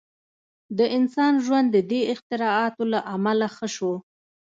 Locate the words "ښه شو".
3.55-3.93